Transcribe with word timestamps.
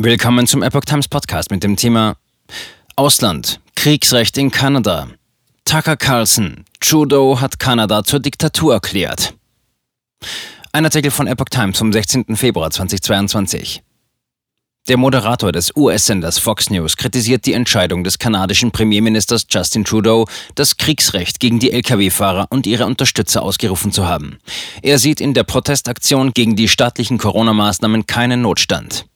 Willkommen 0.00 0.46
zum 0.46 0.62
Epoch 0.62 0.84
Times 0.84 1.08
Podcast 1.08 1.50
mit 1.50 1.64
dem 1.64 1.74
Thema 1.74 2.16
Ausland, 2.94 3.58
Kriegsrecht 3.74 4.38
in 4.38 4.52
Kanada. 4.52 5.08
Tucker 5.64 5.96
Carlson, 5.96 6.64
Trudeau 6.78 7.40
hat 7.40 7.58
Kanada 7.58 8.04
zur 8.04 8.20
Diktatur 8.20 8.74
erklärt. 8.74 9.34
Ein 10.70 10.84
Artikel 10.84 11.10
von 11.10 11.26
Epoch 11.26 11.48
Times 11.50 11.78
vom 11.78 11.92
16. 11.92 12.36
Februar 12.36 12.70
2022. 12.70 13.82
Der 14.86 14.98
Moderator 14.98 15.50
des 15.50 15.74
US-Senders 15.74 16.38
Fox 16.38 16.70
News 16.70 16.96
kritisiert 16.96 17.44
die 17.44 17.54
Entscheidung 17.54 18.04
des 18.04 18.20
kanadischen 18.20 18.70
Premierministers 18.70 19.46
Justin 19.50 19.84
Trudeau, 19.84 20.28
das 20.54 20.76
Kriegsrecht 20.76 21.40
gegen 21.40 21.58
die 21.58 21.72
Lkw-Fahrer 21.72 22.46
und 22.50 22.68
ihre 22.68 22.86
Unterstützer 22.86 23.42
ausgerufen 23.42 23.90
zu 23.90 24.06
haben. 24.06 24.38
Er 24.80 25.00
sieht 25.00 25.20
in 25.20 25.34
der 25.34 25.42
Protestaktion 25.42 26.32
gegen 26.34 26.54
die 26.54 26.68
staatlichen 26.68 27.18
Corona-Maßnahmen 27.18 28.06
keinen 28.06 28.42
Notstand. 28.42 29.07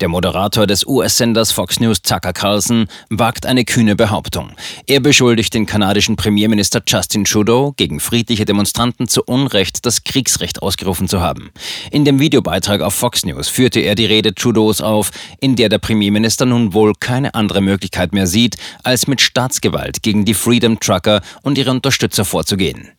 Der 0.00 0.08
Moderator 0.08 0.66
des 0.66 0.86
US-Senders 0.86 1.50
Fox 1.50 1.80
News 1.80 2.02
Tucker 2.02 2.32
Carlson 2.32 2.86
wagt 3.10 3.46
eine 3.46 3.64
kühne 3.64 3.96
Behauptung. 3.96 4.52
Er 4.86 5.00
beschuldigt 5.00 5.54
den 5.54 5.66
kanadischen 5.66 6.16
Premierminister 6.16 6.80
Justin 6.86 7.24
Trudeau, 7.24 7.72
gegen 7.76 7.98
friedliche 7.98 8.44
Demonstranten 8.44 9.08
zu 9.08 9.22
Unrecht 9.24 9.84
das 9.84 10.04
Kriegsrecht 10.04 10.62
ausgerufen 10.62 11.08
zu 11.08 11.20
haben. 11.20 11.50
In 11.90 12.04
dem 12.04 12.20
Videobeitrag 12.20 12.80
auf 12.80 12.94
Fox 12.94 13.24
News 13.24 13.48
führte 13.48 13.80
er 13.80 13.94
die 13.94 14.06
Rede 14.06 14.34
Trudeaus 14.34 14.80
auf, 14.80 15.10
in 15.40 15.56
der 15.56 15.68
der 15.68 15.78
Premierminister 15.78 16.46
nun 16.46 16.74
wohl 16.74 16.92
keine 16.98 17.34
andere 17.34 17.60
Möglichkeit 17.60 18.12
mehr 18.12 18.26
sieht, 18.26 18.56
als 18.84 19.06
mit 19.08 19.20
Staatsgewalt 19.20 20.02
gegen 20.02 20.24
die 20.24 20.34
Freedom 20.34 20.78
Trucker 20.78 21.22
und 21.42 21.58
ihre 21.58 21.72
Unterstützer 21.72 22.24
vorzugehen. 22.24 22.92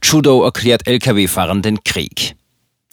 Trudeau 0.00 0.44
erklärt 0.44 0.86
Lkw-Fahrern 0.86 1.62
den 1.62 1.82
Krieg. 1.84 2.36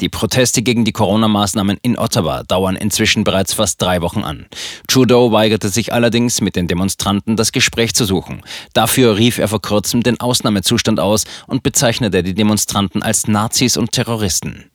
Die 0.02 0.09
Proteste 0.09 0.62
gegen 0.62 0.84
die 0.84 0.91
Corona-Maßnahmen 0.91 1.77
in 1.81 1.98
Ottawa 1.98 2.44
dauern 2.44 2.76
inzwischen 2.76 3.23
bereits 3.23 3.54
fast 3.54 3.81
drei 3.81 4.02
Wochen 4.02 4.23
an. 4.23 4.45
Trudeau 4.90 5.31
weigerte 5.31 5.70
sich 5.70 5.94
allerdings, 5.94 6.41
mit 6.41 6.58
den 6.58 6.68
Demonstranten 6.68 7.37
das 7.37 7.54
Gespräch 7.54 7.93
zu 7.93 8.04
suchen. 8.04 8.41
Dafür 8.74 9.15
rief 9.15 9.37
er 9.37 9.48
vor 9.48 9.62
kurzem 9.62 10.04
den 10.04 10.20
Ausnahmezustand 10.20 10.99
aus 10.99 11.24
und 11.48 11.63
bezeichnete 11.63 12.24
die 12.24 12.34
Demonstranten 12.34 13.04
als 13.04 13.29
Nazis 13.29 13.77
und 13.77 13.93
Terroristen. 13.93 14.65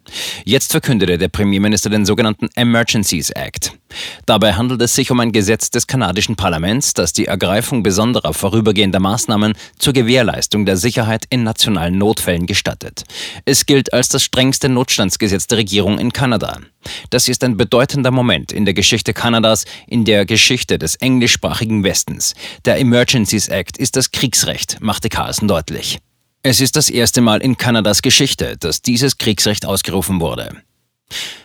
Jetzt 0.45 0.71
verkündete 0.71 1.19
der 1.19 1.29
Premierminister 1.29 1.91
den 1.91 2.07
sogenannten 2.07 2.49
Emergencies 2.55 3.29
Act. 3.29 3.80
Dabei 4.27 4.55
handelt 4.55 4.81
es 4.83 4.95
sich 4.95 5.11
um 5.11 5.21
ein 5.21 5.33
Gesetz 5.33 5.71
des 5.71 5.87
kanadischen 5.87 6.37
Parlaments, 6.37 6.95
das 6.95 7.13
die 7.13 7.27
Ergreifung 7.27 7.83
besonderer 7.83 8.35
vorübergehender 8.35 9.01
Maßnahmen 9.01 9.55
zur 9.79 9.93
Gewährleistung 9.93 10.67
der 10.67 10.77
Sicherheit 10.77 11.25
in 11.31 11.43
nationalen 11.43 11.99
Notfällen 11.99 12.47
gestattet. 12.47 13.05
Es 13.45 13.67
gilt 13.67 13.93
als 13.93 14.09
das 14.09 14.23
strengste 14.23 14.69
Notstandsgesetz 14.69 15.47
der 15.47 15.59
Regierung 15.59 15.99
in 15.99 16.13
Kanada. 16.13 16.59
Das 17.11 17.29
ist 17.29 17.45
ein 17.45 17.57
bedeutender 17.57 18.11
Moment 18.11 18.53
in 18.53 18.65
der 18.65 18.75
Geschichte 18.75 19.13
Kanadas, 19.13 19.65
in 19.87 20.05
der 20.05 20.25
Geschichte 20.25 20.79
des 20.79 20.97
englischsprachigen 20.97 21.85
Westens. 21.85 22.35
Der 22.65 22.79
Emergencies 22.79 23.49
Act 23.49 23.77
ist 23.77 23.97
das 23.97 24.11
Kriegsrecht, 24.11 24.79
machte 24.81 25.09
Carlson 25.09 25.49
deutlich. 25.49 25.99
Es 26.43 26.61
ist 26.61 26.77
das 26.77 26.89
erste 26.89 27.21
Mal 27.21 27.43
in 27.43 27.59
Kanadas 27.59 28.01
Geschichte, 28.01 28.57
dass 28.59 28.81
dieses 28.81 29.19
Kriegsrecht 29.19 29.67
ausgerufen 29.67 30.21
wurde. 30.21 30.57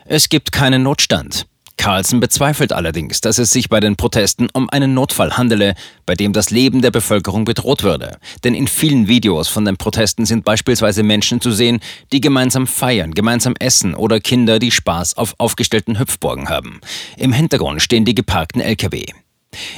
Es 0.06 0.30
gibt 0.30 0.52
keinen 0.52 0.84
Notstand. 0.84 1.48
Carlson 1.86 2.20
bezweifelt 2.20 2.74
allerdings, 2.74 3.22
dass 3.22 3.38
es 3.38 3.52
sich 3.52 3.70
bei 3.70 3.80
den 3.80 3.96
Protesten 3.96 4.48
um 4.54 4.72
einen 4.72 4.96
Notfall 4.96 5.38
handele, 5.38 5.76
bei 6.08 6.16
dem 6.16 6.34
das 6.34 6.50
Leben 6.50 6.82
der 6.82 6.90
Bevölkerung 6.90 7.46
bedroht 7.46 7.84
würde. 7.84 8.18
Denn 8.44 8.56
in 8.56 8.68
vielen 8.68 9.08
Videos 9.08 9.50
von 9.50 9.66
den 9.66 9.78
Protesten 9.78 10.26
sind 10.26 10.46
beispielsweise 10.46 11.04
Menschen 11.04 11.42
zu 11.42 11.52
sehen, 11.52 11.80
die 12.12 12.22
gemeinsam 12.22 12.66
feiern, 12.66 13.12
gemeinsam 13.12 13.54
essen 13.60 13.94
oder 13.94 14.20
Kinder, 14.20 14.58
die 14.58 14.72
Spaß 14.72 15.16
auf 15.16 15.36
aufgestellten 15.38 16.00
Hüpfburgen 16.00 16.50
haben. 16.50 16.82
Im 17.18 17.34
Hintergrund 17.34 17.84
stehen 17.84 18.04
die 18.04 18.16
geparkten 18.16 18.62
Lkw. 18.62 19.06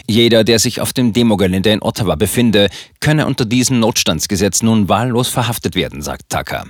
Jeder, 0.07 0.43
der 0.43 0.59
sich 0.59 0.81
auf 0.81 0.93
dem 0.93 1.13
Demogelände 1.13 1.71
in 1.71 1.81
Ottawa 1.81 2.15
befinde, 2.15 2.69
könne 2.99 3.25
unter 3.25 3.45
diesem 3.45 3.79
Notstandsgesetz 3.79 4.61
nun 4.63 4.89
wahllos 4.89 5.27
verhaftet 5.27 5.75
werden, 5.75 6.01
sagt 6.01 6.29
Tucker. 6.29 6.65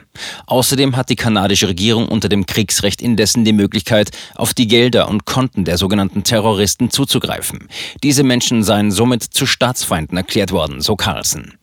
Außerdem 0.46 0.96
hat 0.96 1.10
die 1.10 1.16
kanadische 1.16 1.68
Regierung 1.68 2.08
unter 2.08 2.30
dem 2.30 2.46
Kriegsrecht 2.46 3.02
indessen 3.02 3.46
die 3.46 3.54
Möglichkeit, 3.54 4.12
auf 4.36 4.54
die 4.54 4.68
Gelder 4.68 5.10
und 5.10 5.26
Konten 5.26 5.66
der 5.66 5.78
sogenannten 5.78 6.24
Terroristen 6.24 6.90
zuzugreifen. 6.90 7.68
Diese 8.04 8.24
Menschen 8.24 8.64
seien 8.64 8.92
somit 8.92 9.24
zu 9.24 9.46
Staatsfeinden 9.46 10.18
erklärt 10.18 10.52
worden, 10.52 10.82
so 10.82 10.96
Carlson. 10.96 11.54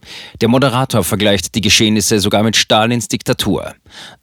Der 0.40 0.48
Moderator 0.48 1.04
vergleicht 1.04 1.54
die 1.54 1.60
Geschehnisse 1.60 2.20
sogar 2.20 2.42
mit 2.42 2.56
Stalins 2.56 3.08
Diktatur. 3.08 3.74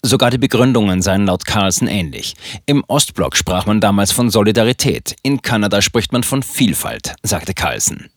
Sogar 0.01 0.29
die 0.31 0.37
Begründungen 0.37 1.01
seien 1.01 1.25
laut 1.25 1.45
Carlson 1.45 1.87
ähnlich. 1.87 2.35
Im 2.65 2.83
Ostblock 2.87 3.35
sprach 3.37 3.65
man 3.65 3.79
damals 3.81 4.11
von 4.11 4.29
Solidarität, 4.29 5.15
in 5.23 5.41
Kanada 5.41 5.81
spricht 5.81 6.11
man 6.11 6.23
von 6.23 6.43
Vielfalt, 6.43 7.10
sagte 7.23 7.53
Carlson. 7.53 8.09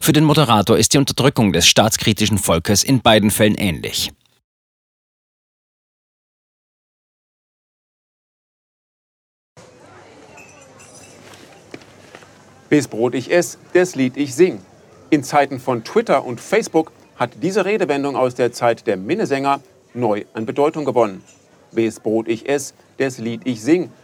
Für 0.00 0.12
den 0.12 0.24
Moderator 0.24 0.78
ist 0.78 0.94
die 0.94 0.98
Unterdrückung 0.98 1.52
des 1.52 1.66
staatskritischen 1.66 2.38
Volkes 2.38 2.82
in 2.82 3.00
beiden 3.00 3.30
Fällen 3.30 3.56
ähnlich. 3.56 4.10
Bis 12.68 12.86
Brot 12.86 13.14
ich 13.16 13.32
ess, 13.32 13.58
das 13.72 13.96
Lied 13.96 14.16
ich 14.16 14.34
sing. 14.34 14.60
In 15.10 15.24
Zeiten 15.24 15.58
von 15.58 15.82
Twitter 15.82 16.24
und 16.24 16.40
Facebook 16.40 16.92
hat 17.16 17.30
diese 17.42 17.64
Redewendung 17.64 18.14
aus 18.14 18.36
der 18.36 18.52
Zeit 18.52 18.86
der 18.86 18.96
Minnesänger 18.96 19.60
neu 19.92 20.24
an 20.34 20.46
Bedeutung 20.46 20.84
gewonnen. 20.84 21.24
Wes 21.72 21.98
Brot 21.98 22.28
ich 22.28 22.48
ess, 22.48 22.74
des 22.98 23.18
Lied 23.18 23.42
ich 23.44 23.60
sing, 23.60 23.90